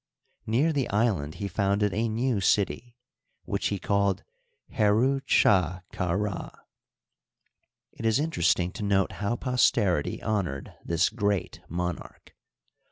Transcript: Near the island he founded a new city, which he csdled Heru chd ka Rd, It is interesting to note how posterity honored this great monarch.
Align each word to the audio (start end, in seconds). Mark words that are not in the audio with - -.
Near 0.47 0.73
the 0.73 0.89
island 0.89 1.35
he 1.35 1.47
founded 1.47 1.93
a 1.93 2.09
new 2.09 2.41
city, 2.41 2.95
which 3.45 3.67
he 3.67 3.77
csdled 3.79 4.21
Heru 4.71 5.19
chd 5.21 5.83
ka 5.91 6.11
Rd, 6.13 6.55
It 7.91 8.07
is 8.07 8.19
interesting 8.19 8.71
to 8.71 8.83
note 8.83 9.11
how 9.21 9.35
posterity 9.35 10.19
honored 10.23 10.73
this 10.83 11.09
great 11.09 11.61
monarch. 11.69 12.33